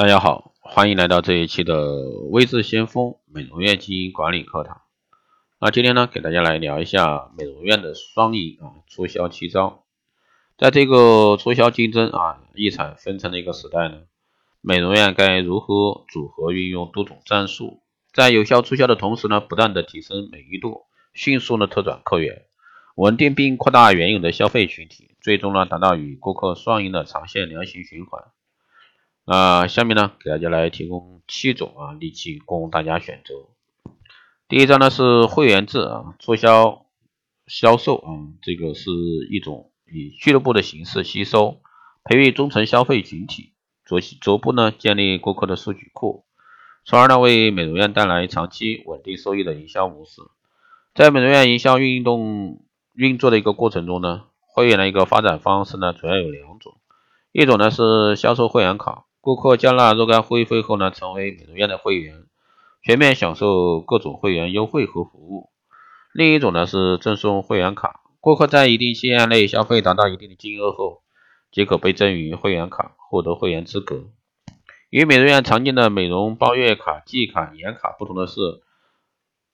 [0.00, 4.80] 大家好，欢迎来到这一期的微智先锋美容院经营管理课堂。
[5.60, 9.84] 那今天呢，给大家来聊一下美容院的双赢啊促销七招。
[10.56, 13.98] 在这个促销竞争啊异彩纷呈的一个时代呢，
[14.62, 17.82] 美容院该如何组合运用多种战术，
[18.14, 22.46] 在有效促销的同时呢，不断的提升美誉度，迅速的拓展客源，
[22.96, 28.24] 稳定并扩大原有的消费群体，最终呢达到与顾客双赢的长线良性循环。
[29.32, 33.46] 那下面呢，给大家来提供七种啊利器供大家选择。
[34.48, 36.86] 第一张呢是会员制啊促销
[37.46, 38.10] 销售啊，
[38.42, 38.90] 这个是
[39.30, 41.60] 一种以俱乐部的形式吸收、
[42.02, 43.52] 培育忠诚消费群体，
[43.84, 46.24] 逐逐步呢建立顾客的数据库，
[46.84, 50.22] 从而呢为美容院带来长期稳定收益的营销模式。
[50.92, 56.78] 在美容院营销运动运作的一个过程中呢，会员的一个发展方式呢主要有两种，
[57.30, 59.04] 一种呢是销售会员卡。
[59.22, 62.24] 顾客交纳若干会费后呢，成为美容院的会员，
[62.82, 65.50] 全面享受各种会员优惠和服务。
[66.14, 71.02] 另一种呢是赠送会员卡，顾客在一定期限内消费达到一定的金额后，
[71.52, 74.06] 即可被赠予会员卡，获得会员资格。
[74.88, 78.62] 与美容院常见的美容包月卡、季卡、年卡不同的是，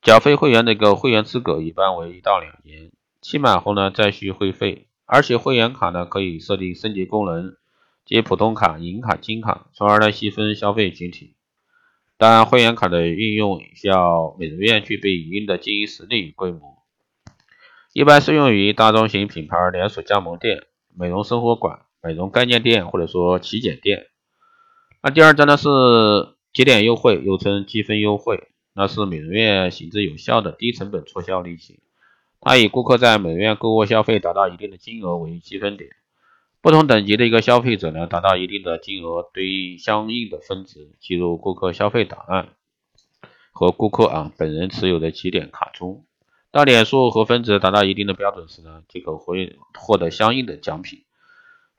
[0.00, 7.54] 缴费会员的一个会员资格一般为一到两年，期满后呢再续会费，而且会员卡呢可以设定升级功能。
[8.10, 11.36] 即普通卡、银卡、金卡，从而来细分消费群体。
[12.18, 16.82] 当然，会员卡的运用需要美容院具备一定的经营实力与规模，
[17.92, 24.08] 一般适用于大中型品牌连锁加盟店、美容生活馆、美容概念店或者说旗舰店。
[25.04, 25.68] 那第二招呢是
[26.52, 31.78] 节点优惠，又称积分优惠，那是美容院行之有效的低成本促销利器。
[32.40, 35.90] 它以顾客在美容院购物消费达到一定的金额为积分点。
[36.62, 42.50] 不同等级的一个消费者呢，达到一定的金额，对应相应的分值记入顾客消费档案
[43.50, 46.04] 和顾客啊本人持有的积点卡中。
[46.50, 51.04] 当点数和分值达到一定的标准时呢，即可会获得相应的奖品。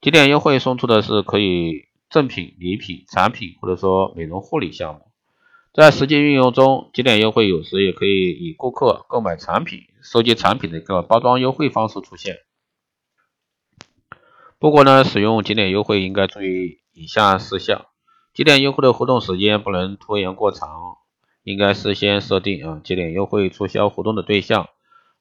[0.00, 5.08] 积点优惠送出的是可以赠品、礼品、产品或者说美容护理项目。
[5.72, 12.38] 在实际运用中，积点优惠有时也可以以顾客购买产品、收集产品的一个包装优惠方式出现。
[14.60, 17.86] 不过呢，使用节点优惠应该注意以下事项：
[18.34, 20.68] 节点优惠的活动时间不能拖延过长，
[21.44, 24.68] 应该事先设定啊节点优惠促销活动的对象，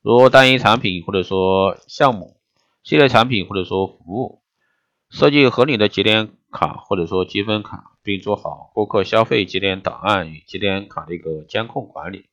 [0.02, 2.38] 如单一产品或者说项目、
[2.84, 4.42] 系列产品或者说服务，
[5.12, 12.26] 设计合理的节点卡或者说积分卡，并做好顾客消费节点档案与节点卡的一个监控管理。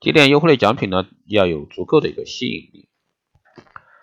[0.00, 2.88] 节点优惠的奖品呢，要有足够的一个吸引力。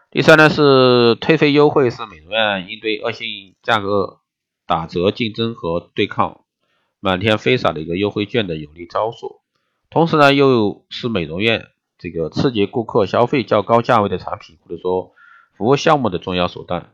[0.10, 4.20] 第三呢是退费优惠，是美容院应对恶性价格
[4.66, 6.46] 打折竞争和对抗
[7.02, 9.42] 满天飞洒的一个优惠券的有力招数。
[9.90, 15.12] 同时呢，又是美容院这个刺激顾客消费较高价位的产品或者说
[15.58, 16.94] 服务项目的重要手段。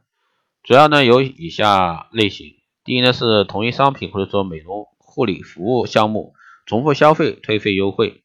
[0.64, 6.34] 主要呢有以下类型：第一呢是同一商品或者说美容护理服务项目
[6.66, 8.23] 重复消费退费优惠。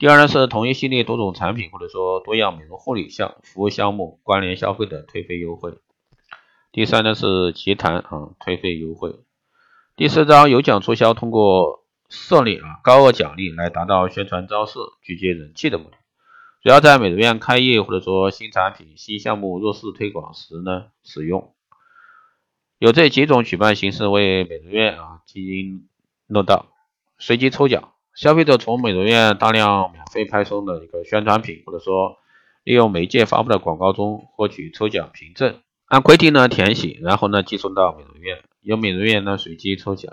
[0.00, 5.74] 第二呢是同一系列多种产品或者说多样美容护理项服务项目关联消费的退费优惠。
[6.72, 9.16] 第三呢是集团啊退费优惠。
[9.96, 15.98] 第四招有奖促销，通过设立啊高额奖励来达到宣传招式、聚集人气的目的。
[16.62, 21.52] 主要在美容院开业或者说新产品、新项目弱势推广时呢使用。
[22.78, 25.88] 有这几种举办形式为美容院啊经营
[26.26, 26.68] 漏道，
[27.18, 27.89] 随机抽奖。
[28.14, 32.18] 消费者从美容院大量免费派送的一个宣传品，或者说
[32.64, 40.12] 利用媒介发布的广告中获取抽奖凭证，按规定呢填写，然后呢寄送到美容院，由美容院呢随机抽奖。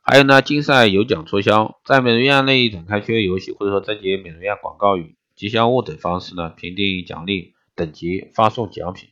[0.00, 9.10] 还有呢竞赛有奖促销，在美容院内展开趣味游戏，或者说征集美容院广告语、吉祥物等方式呢评定奖励等级，发送奖品。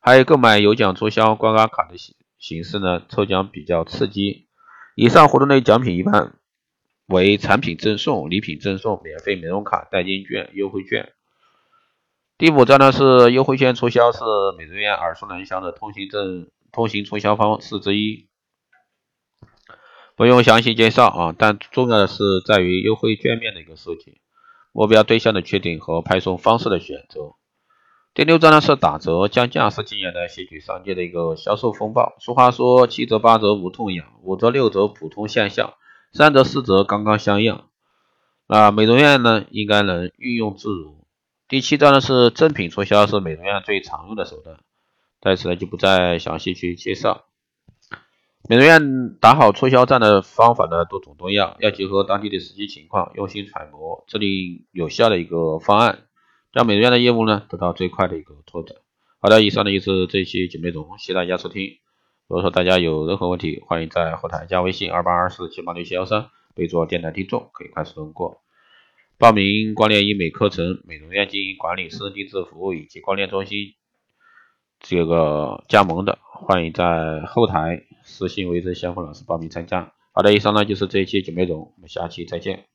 [0.00, 4.46] 还有购买有奖促销刮刮卡的形形式呢，抽奖比较刺激。
[4.94, 6.34] 以上活动类奖品一般。
[7.12, 11.12] 为产品赠送、礼品赠送、免费美容卡、代金券、优惠券。
[12.38, 14.18] 第五招呢是优惠券促销，是
[14.58, 18.26] 美容院耳熟能详的通行证通行促销方式之一，
[20.16, 21.34] 不用详细介绍啊。
[21.38, 24.20] 但重要的是在于优惠券面的一个设计、
[24.72, 27.34] 目标对象的确定和派送方式的选择。
[28.14, 32.16] 第六招呢是打折降价，是今年的席卷商界的一个销售风暴。
[32.18, 35.74] 俗话说七折八折无痛痒，五折六折普通现象。
[36.12, 37.58] 三折四折刚刚相应，
[38.46, 41.06] 啊，美容院呢应该能运用自如。
[41.48, 44.58] 第七招呢是赠品促销，是美容院最常用的手段，
[45.22, 47.24] 在此呢就不再详细去介绍。
[48.46, 56.00] 美容院打好促销战的方法呢多种多样，要结合当地的实际情况，用心揣摩，制定有效的一个方案，
[56.52, 58.76] 让美容院的业务呢得到最快的一个拓展。
[59.18, 61.81] 好的，以上呢就是这一期节目内容，谢谢大家收听。
[62.32, 68.40] 如果说大家有任何问题，欢迎在后台加微信二八二四七八六七幺三，备注电台听众，可以快速通过。
[69.18, 73.74] 报名光电医美课程、美容院经营管理、私人定制服务以及光电中心
[74.80, 79.92] 这个加盟的，欢迎在后台私信为这相锋老师报名参加。
[80.12, 82.71] 好的，以上呢就是这一期节目内容，我们下期再见。